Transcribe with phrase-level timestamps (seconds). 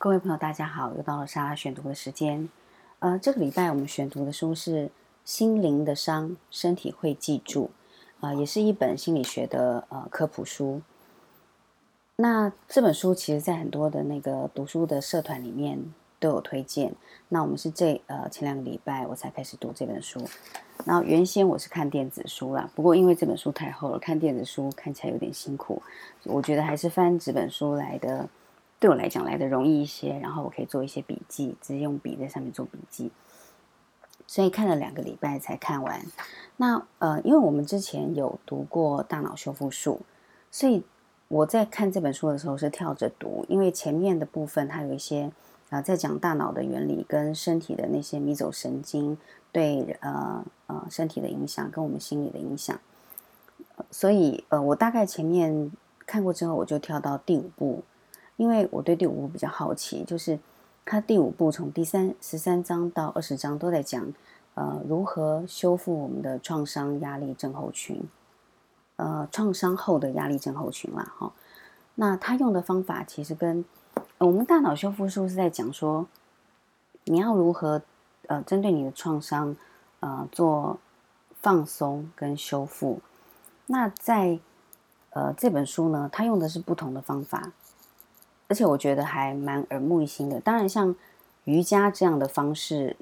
[0.00, 2.48] 各位朋友，大家好，又到了莎拉选读的时间。
[3.00, 4.86] 呃，这个礼拜我们选读的书是
[5.24, 7.68] 《心灵的伤，身体会记住》，
[8.24, 10.82] 啊，也是一本心理学的呃科普书。
[12.14, 16.94] 那这本书其实在很多的那个读书的社团里面都有推荐。
[17.28, 20.24] 那我们是这呃前两个礼拜我才开始读这本书。
[20.84, 25.82] 那原先我是看电子书啦，不过因为这本书太厚了，看电子书看起来有点辛苦，
[26.22, 28.28] 我觉得还是翻纸本书来的。
[28.80, 33.10] 对我来讲来的容易一些，然后我可以做一些笔记，直接用笔在上面做笔记。
[34.26, 36.00] 所以看了两个礼拜才看完。
[36.58, 40.02] 那呃，因为我们之前有读过《大脑修复术》，
[40.50, 40.84] 所以
[41.28, 45.32] 我在看这本书的时候是跳着读，因为前面的部分它有一些
[45.70, 49.16] 啊在讲大脑的原理跟身体的那些迷走神经
[49.50, 52.78] 对呃呃身体的影响跟我们心理的影响。
[53.90, 55.72] 所以呃，我大概前面
[56.04, 57.82] 看过之后，我就跳到第五步。
[58.38, 60.38] 因为我对第五部比较好奇，就是
[60.84, 64.12] 他第五部从第三十三章到二十章都在讲，
[64.54, 68.00] 呃，如何修复我们的创伤压力症候群，
[68.94, 71.32] 呃，创伤后的压力症候群啦，哈。
[71.96, 73.64] 那他用的方法其实跟
[74.18, 76.06] 我们大脑修复术是在讲说，
[77.04, 77.82] 你要如何
[78.28, 79.56] 呃针对你的创伤
[79.98, 80.78] 呃做
[81.42, 83.00] 放松跟修复。
[83.66, 84.38] 那在
[85.10, 87.50] 呃这本书呢，他用的是不同的方法。
[88.48, 90.40] 而且我觉得还蛮耳目一新的。
[90.40, 90.96] 当然，像
[91.44, 92.96] 瑜伽这样的方式，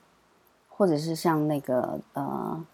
[0.68, 2.64] 或者是像那个呃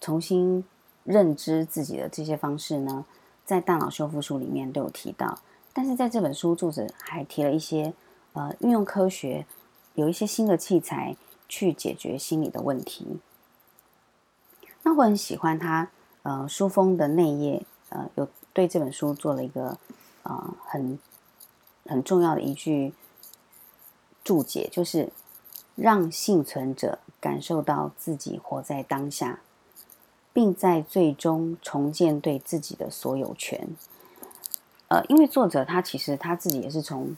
[0.00, 0.64] 重新
[1.04, 3.04] 认知自己的这些方式呢，
[3.44, 5.38] 在大脑修复书里面都有提到。
[5.74, 7.92] 但是在这本书，作者还提了一些
[8.32, 9.44] 呃运用科学，
[9.92, 11.14] 有一些新的器材
[11.46, 13.18] 去解决心理的问题。
[14.82, 15.90] 那我很喜欢他
[16.22, 19.76] 呃书封的内页，呃有对这本书做了一个
[20.22, 20.98] 呃很。
[21.86, 22.92] 很重要的一句
[24.22, 25.10] 注解就是：
[25.74, 29.40] 让幸存者感受到自己活在当下，
[30.32, 33.68] 并在最终重建对自己的所有权。
[34.88, 37.16] 呃，因为作者他其实他自己也是从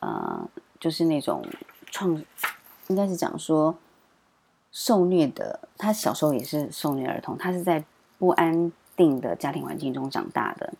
[0.00, 0.48] 呃，
[0.80, 1.44] 就是那种
[1.90, 2.22] 创，
[2.86, 3.76] 应该是讲说
[4.70, 7.84] 受虐的，他小时候也是受虐儿童，他是在
[8.18, 10.72] 不安定的家庭环境中长大的。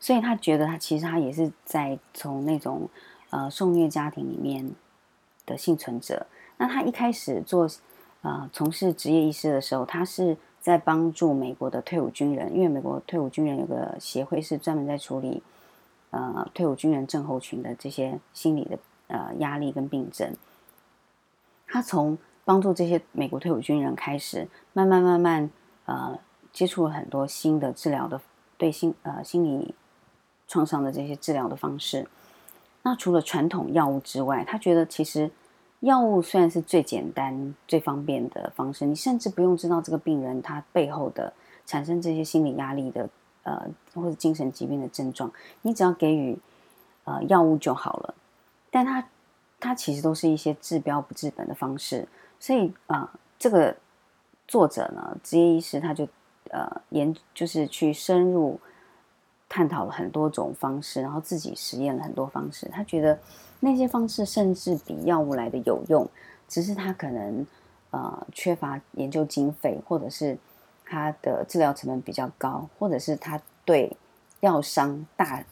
[0.00, 2.88] 所以他觉得他其实他也是在从那种
[3.30, 4.70] 呃受虐家庭里面
[5.44, 6.26] 的幸存者。
[6.56, 7.68] 那他一开始做
[8.22, 15.42] 呃从事职业医师的时候，他是在帮助美国的退伍军人，因为美国退伍军人有个协会是专门在处理
[16.10, 20.34] 呃退伍军人症候群的这些心理的呃压力跟病症。
[21.66, 25.50] 他从帮助这些美国退伍军人开始，慢慢慢慢
[25.86, 26.18] 呃
[26.52, 28.20] 接触了很多新的治疗的
[28.56, 29.74] 对心呃心理。
[30.48, 32.08] 创伤的这些治疗的方式，
[32.82, 35.30] 那除了传统药物之外，他觉得其实
[35.80, 41.30] 药物虽然是最简单、最方便的方式，你甚至不用知道这个病人他背后的
[41.66, 43.06] 产生这些心理压力的
[43.42, 43.62] 呃
[43.94, 46.38] 或者精神疾病的症状，你只要给予
[47.04, 48.14] 呃药物就好了。
[48.70, 49.06] 但他
[49.60, 52.08] 他其实都是一些治标不治本的方式，
[52.40, 53.76] 所以啊，这个
[54.46, 56.08] 作者呢，职业医师他就
[56.50, 58.58] 呃研就是去深入。
[59.48, 62.68] 探讨了很多种方式，然后自己实验了很多方式。
[62.70, 63.18] 他觉得
[63.60, 66.06] 那些方式甚至比药物来的有用，
[66.46, 67.46] 只是他可能
[67.90, 70.36] 呃缺乏研究经费，或者是
[70.84, 73.96] 他的治疗成本比较高，或者是他对
[74.40, 75.42] 药商大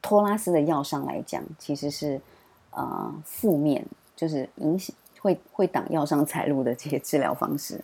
[0.00, 2.20] 托拉斯的药商来讲，其实是
[2.70, 3.84] 呃负面，
[4.14, 7.82] 就是影响会会挡药商财路的这些治疗方式。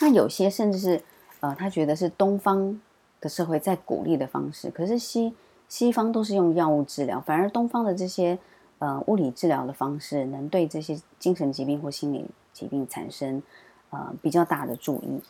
[0.00, 1.02] 那有些甚至是
[1.40, 2.78] 呃，他觉得是东方。
[3.20, 5.34] 的社会在鼓励的方式，可是西
[5.68, 8.38] 西方都是用药物治疗，反而东方的这些
[8.78, 13.42] 呃物理治疗的方式，能对这些精神疾病或心理疾病产生
[13.90, 15.20] 呃比较大的注意。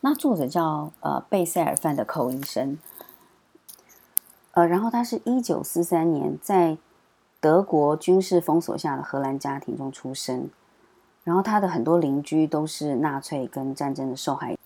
[0.00, 2.78] 那作者叫呃贝塞尔范的寇医生，
[4.52, 6.76] 呃，然后他是一九四三年在
[7.40, 10.50] 德国军事封锁下的荷兰家庭中出生，
[11.22, 14.58] 然后他的很多邻居都是纳粹跟战争的受害。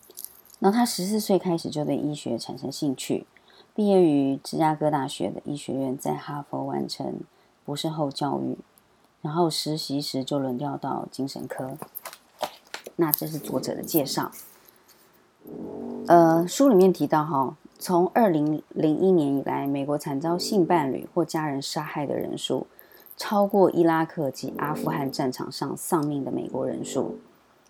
[0.59, 3.25] 那他十四岁开始就对医学产生兴趣，
[3.73, 7.21] 毕业于芝加哥大学的医学院，在哈佛完成
[7.63, 8.57] 博士后教育，
[9.21, 11.77] 然后实习时就轮调到精神科。
[12.97, 14.31] 那这是作者的介绍。
[16.07, 22.67] 呃，书里面提到哈，从二零零一年以来，美国惨遭性伴侣或家人杀害的人数，
[23.15, 27.17] 超过伊拉克及阿富汗战场上丧命的美国人数，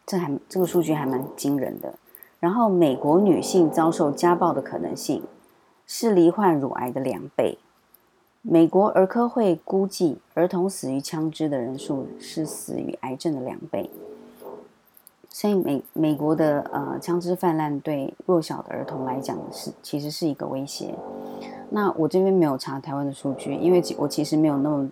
[0.08, 1.94] 这还这个数据还蛮惊人的。
[2.40, 5.24] 然后，美国女性遭受家暴的可能性
[5.86, 7.58] 是罹患乳癌的两倍。
[8.42, 13.90] 美国儿科会估计，儿童死于枪支的人数是死于癌症的两倍。
[15.30, 20.96] 所以美美国的呃枪支泛滥对弱小的儿童来讲是其实是一个威胁。
[21.70, 24.90] 那我这边没有查台湾的数据，因为我其实没有那么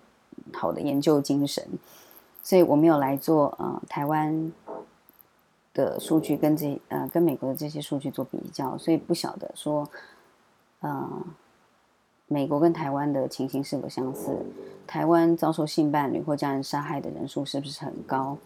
[0.54, 1.64] 好的研究精神，
[2.44, 4.52] 所以我没有来做呃台湾
[5.78, 9.88] 的数据跟这呃跟美国的这些数据做比较，所以不晓得说
[10.82, 11.08] 呃
[12.28, 14.36] 美国跟台湾的情形是否相似，
[14.86, 18.38] 台湾遭受性伴侣或家人杀害的人数是不是很高，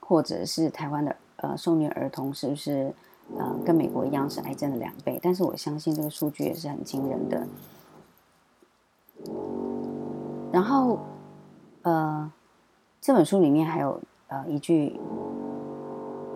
[0.00, 1.14] 或者是台湾的。
[1.40, 2.92] 呃，受虐儿童是不是
[3.36, 5.20] 呃跟美国一样是癌症的两倍？
[5.22, 7.46] 但是我相信这个数据也是很惊人的。
[10.50, 10.98] 然后，
[11.82, 12.28] 呃，
[13.00, 14.98] 这本书里面还有呃一句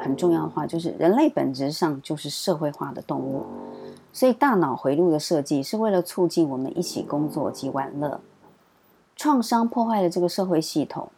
[0.02, 3.44] 很重要的话，就是人类本质上就是社会化的动物，
[4.12, 8.20] 所以大脑回路的设计是为了促进我们一起工作及玩乐。
[9.14, 11.08] 创伤破坏了这个社会系统。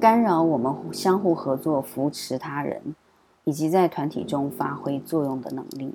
[0.00, 2.94] 干扰我们相互合作、扶持他人，
[3.44, 5.94] 以及在团体中发挥作用的能力。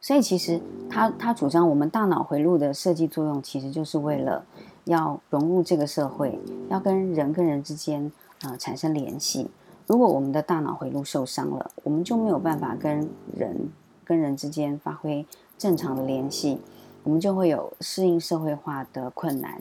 [0.00, 4.44] 所以，其实他他主张，我们大脑回路的设计作用，其实就是为了
[4.84, 8.12] 要融入这个社会，要跟人跟人之间
[8.42, 9.50] 啊产生联系。
[9.90, 13.68] 如果我们的大脑回路受伤了，我们就没有办法跟人
[14.04, 15.26] 跟人之间发挥
[15.58, 16.60] 正常的联系，
[17.02, 19.60] 我们就会有适应社会化的困难。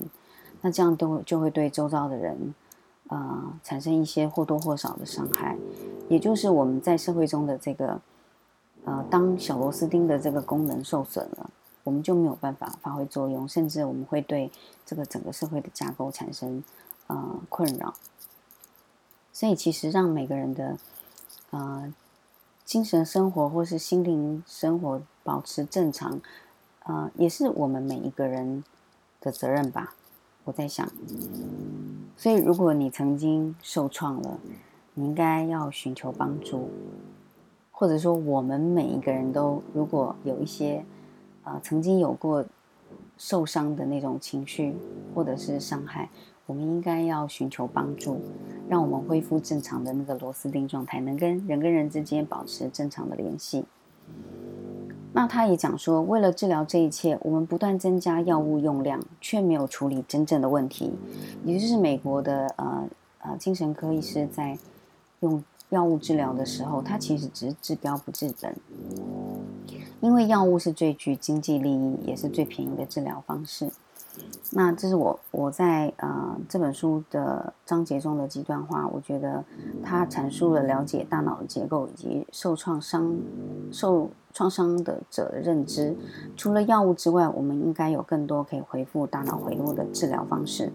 [0.61, 2.53] 那这样都就会对周遭的人。
[3.07, 5.57] 呃，产生一些或多或少的伤害，
[6.09, 7.99] 也就是我们在社会中的这个
[8.85, 11.49] 呃，当小螺丝钉的这个功能受损了，
[11.83, 14.51] 我们就没有办法发挥作用，甚至我们会对
[14.85, 16.63] 这个整个社会的架构产生
[17.07, 17.17] 呃
[17.49, 17.91] 困扰。
[19.31, 20.77] 所以，其实让每个人的
[21.51, 21.93] 呃
[22.65, 26.19] 精神生活或是心灵生活保持正常，
[26.83, 28.63] 呃，也是我们每一个人
[29.21, 29.95] 的责任吧。
[30.43, 30.87] 我在想。
[32.17, 34.39] 所以，如果你曾经受创了，
[34.93, 36.69] 你应该要寻求帮助，
[37.71, 40.83] 或者说，我们每一个人都如果有一些，
[41.43, 42.43] 呃，曾经有过
[43.17, 44.75] 受伤的那种情绪
[45.15, 46.09] 或者是伤害，
[46.45, 48.19] 我们应该要寻求帮助，
[48.69, 53.65] 让我们恢复正常的那个螺丝钉状态，能跟人跟人之间保持正常的联系。
[55.11, 60.93] 那他也讲说，为了治疗这一切，我们不断增加药物用量，却没有处理真正的问题。
[61.43, 62.87] 也就是美国的呃
[63.23, 64.55] 呃精神科医师在
[65.21, 68.55] 用药物治疗的时候，他其实只是治标不治本，
[69.99, 73.71] 因为药物是最具经济利益，也是最便宜的治疗方式。
[74.51, 79.43] 那这是我我在呃这本书的章节中的几段话，我觉得
[79.83, 83.15] 他阐述了了解大脑的结构以及受创伤
[83.71, 85.95] 受创伤的者的认知。
[86.35, 90.71] 除了药物之外，我们应该有更多可以恢复大脑回路的治疗方式。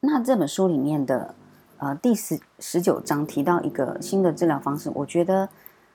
[0.00, 1.34] 那这本书里面的
[1.78, 5.48] 呃第十十九章提到一个新的治疗方式，我觉得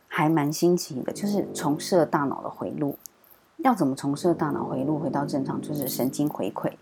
[0.07, 2.97] 还蛮新奇的，就是重设大脑的回路。
[3.57, 5.61] 要怎么重设大脑回路回到正常？
[5.61, 6.73] 就是神经回馈。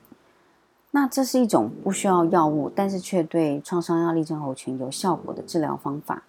[0.91, 6.23] 那这是一种不需要药物，但是却对创伤压力症候群有效果的治疗方法。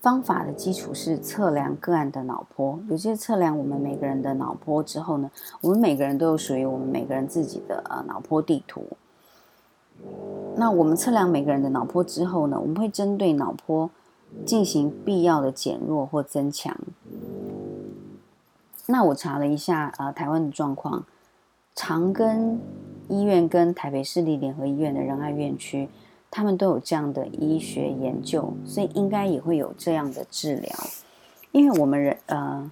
[0.00, 2.80] 方法的基础是测量个案的脑波。
[2.88, 8.86] 有些测量我们每个人的脑波之后呢，我们每个人都有属于我们每个人自己的呃脑波地图。
[10.56, 13.90] 那我们测量每个人的脑波之后呢，我们会针对脑波
[14.46, 16.74] 进行必要的减弱或增强。
[18.90, 21.04] 那我查了一下，呃，台湾的状况，
[21.76, 22.58] 长庚
[23.08, 25.88] 医院跟台北市立联合医院的仁爱院区，
[26.28, 30.72] 他们都有这样的医学研究，所以应该也会有这样的治疗。
[31.52, 32.70] 因为我们人，呃，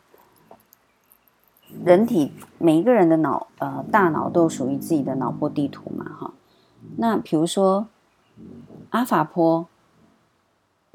[1.85, 6.33] 人体每一个人的脑，呃，大脑都有属于自己的脑波地图嘛，哈。
[6.97, 7.87] 那比如说
[8.91, 9.67] 阿法波，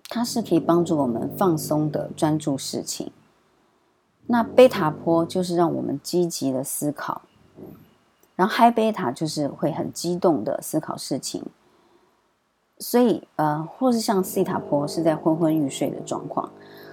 [0.10, 3.12] 它是可以帮助我们放松的专注事情。
[4.25, 7.24] 那贝塔波就是让我们积极的思考，
[8.38, 11.44] 然后嗨贝塔就是会很激动的思考事情，
[12.77, 16.50] 所以呃，或是像西塔波是在昏昏欲睡的状况，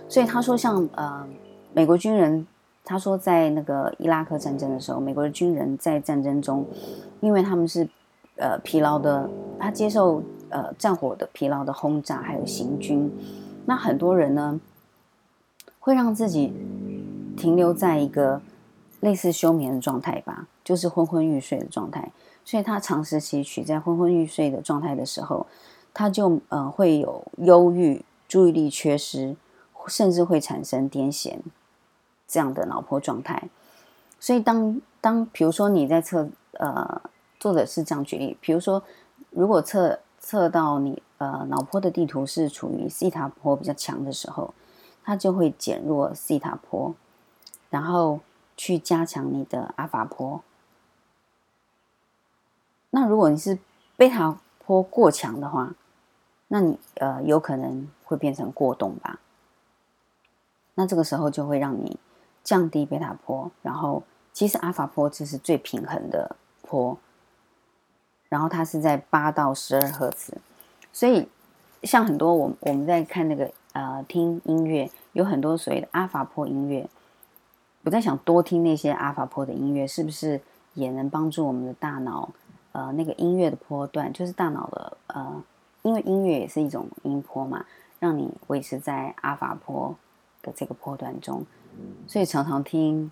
[0.09, 1.25] 所以他说像呃
[1.73, 2.45] 美国军人，
[2.85, 6.67] 他说在那个伊拉克战争的时候，美国的军人在战争中，
[7.21, 7.89] 因为他们是
[8.39, 13.09] 呃疲劳的，他接受呃战火的疲劳的轰炸还有行军，
[13.67, 14.61] 那很多人呢
[15.79, 16.53] 会让自己。
[17.41, 18.43] 停留在一个
[19.01, 22.13] 类似休眠的状态吧，就是昏昏欲睡的状态。
[22.45, 25.47] 所以他长时期处在昏昏欲睡的状态的时候，
[25.95, 29.35] 他就呃会有忧郁、注意力缺失，
[29.87, 31.39] 甚至会产生癫痫
[32.29, 33.49] 这样的脑波状态。
[34.19, 36.29] 所以当当比如说你在测
[36.59, 37.01] 呃，
[37.39, 38.83] 作者是这样举例，比如说，
[39.31, 44.53] 如果测测到你呃脑波的地图是处于西塔波比较强的时候，
[45.03, 46.95] 它就会减弱西塔波，
[47.71, 48.21] 然后
[48.57, 50.43] 去加强你的阿法波。
[52.91, 53.59] 那如果你是
[53.97, 54.37] 贝塔
[54.67, 55.75] 波过强的话，
[56.49, 59.21] 那你呃有可能会变成过动吧？
[60.75, 61.99] 那这个时候就会让你
[62.43, 66.99] 降低贝塔波，然后其实阿法波这是最平衡的波，
[68.29, 70.37] 然后它是在八到十二赫兹，
[70.93, 71.29] 所以
[71.83, 76.89] 像很多我我们在看那个呃听音乐，有很多所谓的阿法波音乐，
[77.85, 80.41] 我在想多听那些阿法波的音乐，是不是
[80.75, 82.29] 也能帮助我们的大脑
[82.73, 85.43] 呃那个音乐的波段，就是大脑的呃。
[85.83, 87.65] 因为音乐也是一种音波嘛，
[87.99, 89.97] 让你维持在阿法波
[90.43, 91.43] 的这个波段中，
[92.07, 93.11] 所以常常听，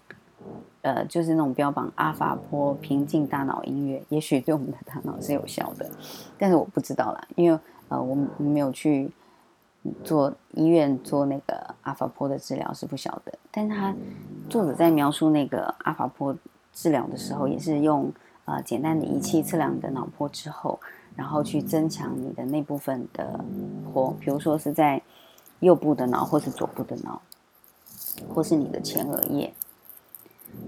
[0.82, 5.90] 呃，就是那种标榜阿法波平静大脑音乐，也许对我们的大脑是有效的，
[6.36, 7.58] 但是我不知道啦，因为
[7.88, 9.10] 呃，我没有去
[10.04, 13.32] 做医院做那个阿法波的治疗，是不晓得。
[13.50, 13.94] 但他
[14.48, 16.36] 作者在描述那个阿法波
[16.72, 18.12] 治疗的时候，也是用
[18.44, 20.78] 呃简单的仪器测量你的脑波之后。
[21.16, 23.44] 然后去增强你的那部分的
[23.92, 25.02] 活，比如说是在
[25.58, 27.20] 右部的脑，或是左部的脑，
[28.32, 29.52] 或是你的前额叶。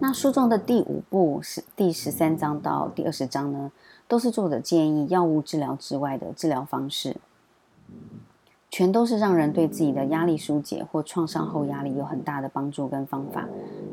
[0.00, 3.70] 那书中的第五部是第十三章到第二十章呢，
[4.08, 7.18] 都是作者建议药物治疗之外的治疗方式，
[8.70, 13.48] 全都是让人对自己的压力疏解或创伤后压力有很大的帮助跟方法。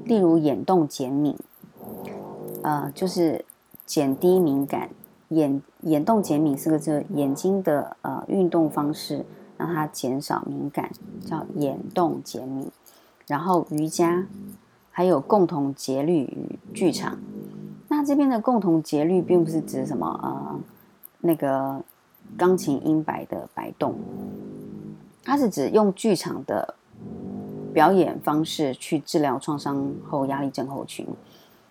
[0.05, 1.35] 例如眼动减敏，
[2.61, 3.43] 呃，就是
[3.85, 4.89] 减低敏感。
[5.29, 9.25] 眼眼动减敏是个这眼睛的呃运动方式，
[9.57, 10.89] 让它减少敏感，
[11.25, 12.71] 叫眼动减敏。
[13.27, 14.25] 然后瑜伽，
[14.89, 17.17] 还有共同节律与剧场。
[17.89, 20.59] 那这边的共同节律并不是指什么呃
[21.19, 21.81] 那个
[22.35, 23.95] 钢琴音摆的摆动，
[25.23, 26.73] 它是指用剧场的
[27.73, 31.05] 表演方式去治疗创伤后压力症候群。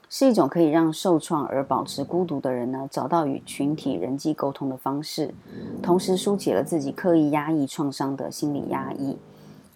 [0.08, 5.34] 是一种可以让受创而保持孤独的人呢，找到与群体人际沟通的方式，
[5.82, 9.18] 同时疏解了自己刻意压抑创伤的心理压抑。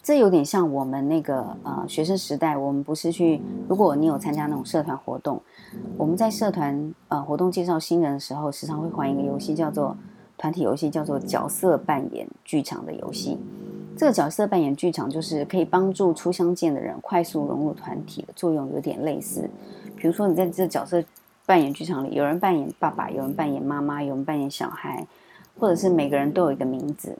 [0.01, 5.43] 这有点像我们那个呃学生时代，我们不是去，如果你有参加那种社团活动，
[5.99, 9.97] 我们在社团呃活动介绍新人的时候，时常会玩一个游戏，叫做
[10.41, 13.37] 团体游戏，叫做角色扮演剧场的游戏。
[13.95, 19.51] 这个角色扮演剧场就是可以帮助初相见的人快速融入团体的作用，有点类似。
[19.97, 21.05] 比如说，你在这角色
[21.45, 25.07] 扮演剧场里，有人扮演爸爸，有人扮演妈妈，有人扮演小孩，
[25.59, 27.15] 或者是每个人都有一个名字。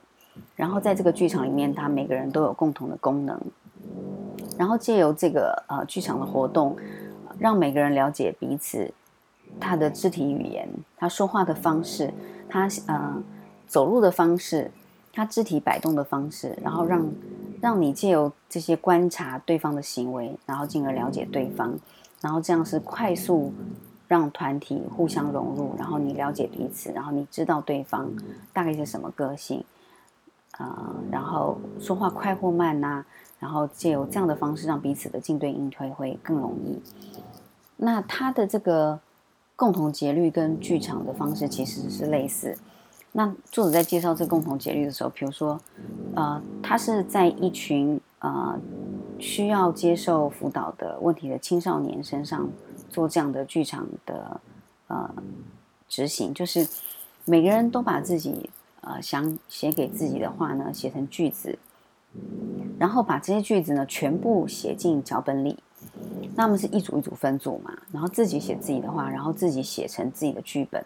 [0.55, 3.39] 然后在这个剧场里面，他每个人都有共同的功能。
[4.57, 6.75] 然后借由这个呃剧场的活动，
[7.37, 8.91] 让每个人了解彼此，
[9.59, 10.67] 他的肢体语言，
[10.97, 12.13] 他说话的方式，
[12.49, 13.21] 他呃
[13.67, 14.71] 走路的方式，
[15.13, 17.11] 他肢体摆动的方式，然后让
[17.61, 21.77] 让你借由这些观察对方的行为，然后进而了解对方。
[22.21, 23.51] 然后这样是快速
[24.07, 28.11] 让团体互相融入，然后你了解彼此，然后你知道对方
[28.53, 29.63] 大概是什么个性，
[30.59, 33.03] 呃，然后说话快或慢呐，
[33.39, 36.79] 然后借由这样的方式让彼此的进对应推会更容易。
[37.77, 38.99] 那他的这个
[39.61, 42.57] 共同节律跟剧场的方式其实是类似。
[43.11, 45.59] 那作者在介绍这共同节律的时候，比如说，
[46.15, 48.59] 呃，他是在一群呃。
[49.23, 52.49] 需要接受辅导的问题的青少年身上
[52.89, 54.41] 做这样的剧场的
[54.87, 55.13] 呃
[55.87, 56.67] 执行，就是
[57.25, 58.49] 每个人都把自己
[58.81, 61.55] 呃想写给自己的话呢写成句子，
[62.79, 65.59] 然后把这些句子呢全部写进脚本里。
[66.35, 70.85] 那么是一组一组分组嘛，然后自己写自己的话，然后自己写成自己的剧本。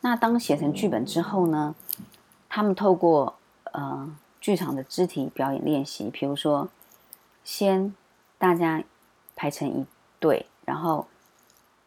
[0.00, 1.74] 那当写成剧本之后呢，
[2.48, 3.34] 他们透过
[3.72, 6.68] 呃剧场的肢体表演练习，比如说。
[7.42, 7.94] 先
[8.36, 8.84] 大家
[9.34, 9.86] 排成一
[10.20, 11.06] 队，然后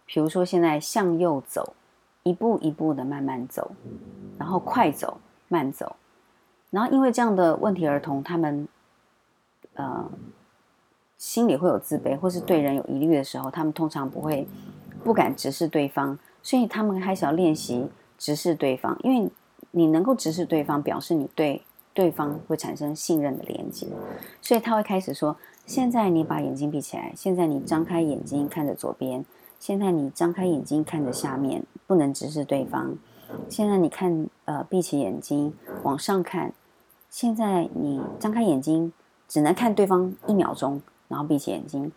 [0.08, 1.76] 比如说现在向右走，
[2.24, 3.72] 一步一步的慢慢走，
[4.38, 5.96] 然后快走慢走，
[6.72, 8.68] 然后因为这样的问题儿童，他们
[9.76, 10.12] 呃
[11.24, 14.46] 心里会有自卑，或是对人有疑虑的时候，他们通常不会
[15.06, 17.88] 不敢直视对方，所以他们开始要练习
[18.18, 19.32] 直视对方，因为
[19.72, 21.62] 你能够直视对方，表示你对。
[21.96, 23.86] 对方会产生信任的连接，
[24.42, 25.38] 所以他会开始说
[25.68, 29.24] ：“现在你把眼睛闭起来，现在你张开眼睛看着左边，
[29.60, 32.98] 现在你张开眼睛看着下面，不能直视对方。
[33.48, 35.54] 现在你看，呃，闭起眼睛
[35.84, 36.52] 往上看，
[37.12, 38.92] 现在你张开眼睛
[39.28, 40.82] 只能看对方一秒钟，
[41.14, 41.92] 然后闭起眼睛。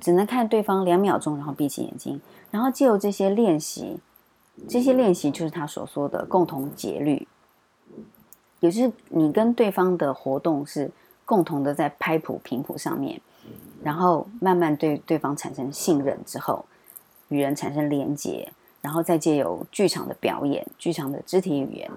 [0.00, 3.98] 只能看对方两秒钟，然后闭起眼睛，然后借由这些练习，
[4.68, 7.26] 这些练习就是他所说的共同节律，
[8.60, 10.90] 也就是你跟对方的活动是
[11.24, 13.20] 共同的在拍谱频谱上面，
[13.82, 16.64] 然后慢慢对对方产生信任之后，
[17.28, 21.90] 与人产生连结，然后再借由剧场的表演、剧场的肢体语言，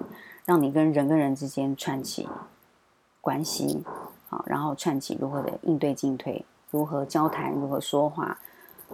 [0.46, 2.28] 让你跟人跟人之间串起
[3.20, 3.82] 关系，
[4.30, 6.44] 好，然后串起如何的应对进退。
[6.70, 8.38] 如何交谈，如何说话，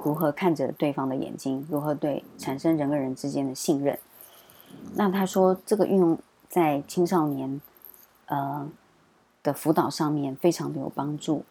[0.02, 3.98] 如何看着对方的眼睛，如何对产生人跟人之间的信任。
[4.94, 7.60] 那他说，这个运用在青少年
[8.28, 8.66] 呃
[9.42, 11.44] 的辅导上面非常的有帮助。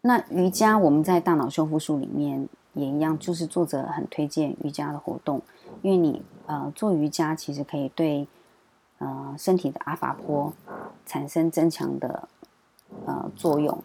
[0.00, 5.40] 那瑜伽，我们在大脑修复术里面也一样，就是作者很推荐瑜伽的活动，
[5.82, 8.26] 因为你呃做瑜伽其实可以对。
[9.02, 10.52] 呃，身体的阿法波
[11.06, 12.28] 产生增强的
[13.04, 13.82] 呃作用，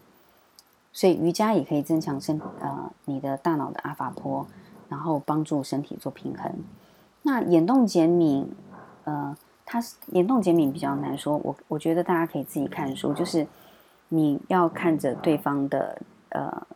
[0.93, 4.45] 所以瑜伽也可以增强身呃你的大脑的阿法波，
[4.89, 6.51] 然后帮助身体做平衡。
[7.23, 8.47] 那眼动减敏，
[9.05, 13.47] 呃，它是眼动减敏比较难说，我我觉得大家可以自己看书，就是
[14.09, 16.67] 你要看着对方的呃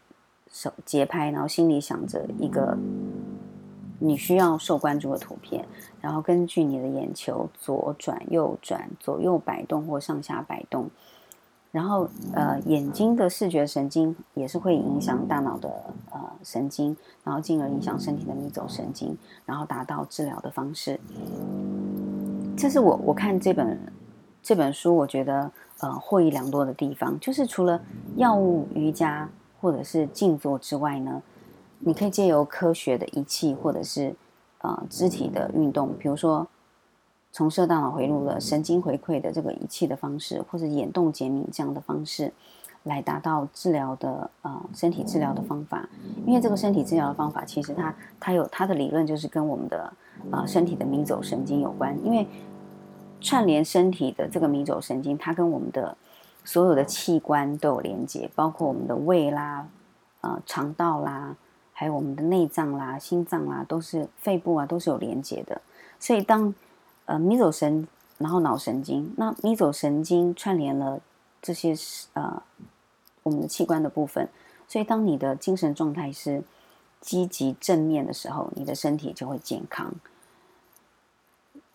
[0.52, 2.76] 手节拍，然后心里想着一个。
[4.04, 5.64] 你需要受关注的图片，
[6.02, 10.90] 然后根据你的眼球左转、右转、左右摆动或上下摆动，
[11.72, 15.70] 然后呃眼睛的视觉神经也是会影响大脑的
[16.10, 19.16] 呃神经，然后进而影响身体的迷走神经，
[19.46, 21.00] 然后达到治疗的方式。
[22.58, 23.80] 这是我我看这本
[24.42, 27.80] 这本书，我觉得呃获益良多的地方，就是除了
[28.16, 29.30] 药物、瑜伽
[29.62, 31.22] 或者是静坐之外呢。
[31.84, 34.16] 你可以借由科学的仪器，或者是
[34.60, 36.48] 呃肢体的运动，比如说
[37.32, 42.32] 从射大脑回路的神经回馈的这个仪器的方式，或者眼动减敏这样的方式，
[42.84, 45.88] 来达到治疗的呃身体治疗的方法。
[46.26, 49.94] 因为这个身体治疗的方法，其实它它有它的理论，就是跟我们的
[50.32, 51.98] 呃身体的迷走神经有关。
[52.06, 52.28] 因为
[53.20, 55.96] 串联身体的这个迷走神经，它跟我们的
[56.44, 59.68] 所有的器官都有连接，包括我们的胃啦、
[60.22, 61.36] 呃肠道啦。
[61.82, 65.60] 还有我们的内脏啦、心脏啦，都是肺部啊，都是有连接的。
[66.00, 66.54] 所以当
[67.06, 67.88] 呃迷走神，
[68.20, 71.02] 然后脑神经，那迷走神经串联了
[71.42, 71.74] 这些
[72.14, 72.44] 呃
[73.24, 74.30] 我们的器官的部分。
[74.68, 76.44] 所以当你的精神状态是
[77.00, 79.92] 积极正面的时候，你的身体就会健康。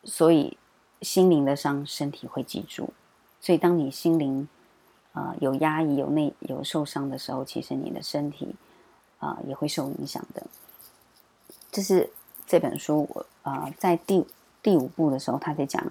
[0.05, 0.57] 所以
[1.03, 2.91] 心灵的伤，身体会记住。
[3.41, 4.47] 所以当你心灵
[5.15, 8.55] 呃有压抑、有内有受伤的时候，其实你的身体。
[9.19, 10.47] 啊，也会受影响的。
[11.71, 12.09] 这是
[12.47, 14.25] 这本书，我呃，在第
[14.63, 15.85] 第五部的时候，他在讲，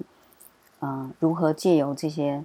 [0.82, 2.44] 嗯，如何借由这些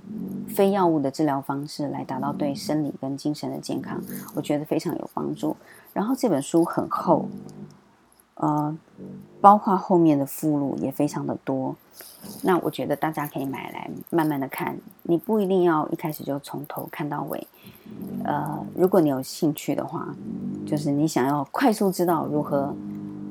[0.49, 4.01] 非药物的治疗方式来达到对生理跟精神的健康，
[4.35, 5.57] 我觉得非常有帮助。
[5.93, 7.29] 然后这本书很厚，
[8.35, 8.77] 呃，
[9.41, 11.75] 包括后面的附录也非常的多。
[12.43, 17.47] 那我觉得大家可以买来慢慢的看，你不一定要一开始就从头看到尾。
[18.25, 20.15] 呃，如果你有兴趣的话，
[20.67, 22.75] 就是你想要快速知道如何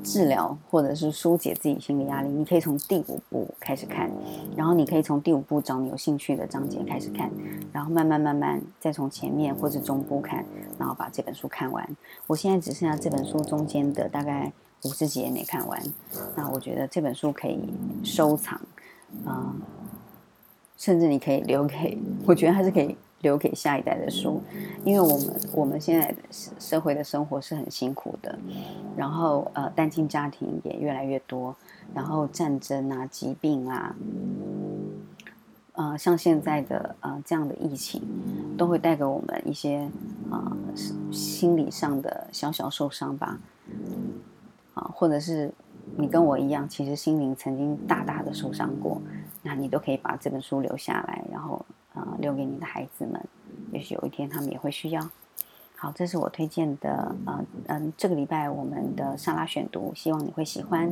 [0.03, 4.09] 治疗或者是疏解自己心理压力，你可以从第五步开始看，
[4.55, 7.29] 然后你可以从第五步找你有兴趣的章节开始看，
[7.71, 10.43] 然后慢慢慢慢再从前面或者中部看，
[10.77, 11.87] 然后把这本书看完。
[12.27, 14.51] 我现在只剩下这本书中间的大概
[14.85, 15.81] 五十几页没看完，
[16.35, 17.59] 那我觉得这本书可以
[18.03, 18.59] 收藏
[19.25, 19.53] 啊，
[20.77, 22.95] 甚至你可以留给，我觉得还是可以。
[23.21, 24.41] 留给下一代的书，
[24.85, 26.15] 因为我们我们现在
[26.57, 28.37] 社会的生活是很辛苦的，
[28.95, 31.53] 然后呃单亲家庭也越来越多，
[31.93, 33.93] 然后战争啊、疾病啊，
[35.73, 38.01] 呃像现在的呃这样的疫情，
[38.57, 39.89] 都会带给我们一些
[40.31, 40.55] 啊
[41.11, 43.37] 心理上的小小受伤吧，
[44.75, 45.51] 啊或者是
[45.97, 49.01] 你跟我一样，其实心灵曾经大大的受伤过，
[49.43, 51.65] 那你都可以把这本书留下来，然后。
[52.19, 53.21] 留给你的孩子们，
[53.71, 55.09] 也许有一天他们也会需要。
[55.75, 60.91] 好，这是我推荐的，呃嗯，这个礼拜我们的沙拉选读，希望你会喜欢。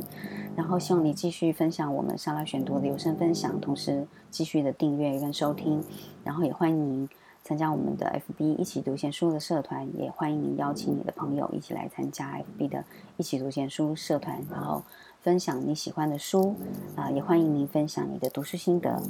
[0.56, 5.84] 然后希望你继续分享我们沙拉选读的有声分享，同时继续的订阅跟收听。
[6.24, 7.06] 然后也欢迎
[7.48, 12.84] 参加我们的 FB 一起读闲书的社团，也欢迎您邀请你的朋友一起来参加 FB 的
[13.16, 14.42] 一起读闲书社团。
[14.50, 14.82] 然后。
[15.20, 16.54] 分享你喜欢的书，
[16.94, 19.02] 啊，也欢迎您分享你的读书心得。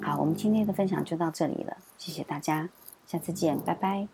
[0.00, 2.70] 好，我们今天的分享就到这里了，谢谢大家，
[3.04, 4.06] 下次见，拜拜。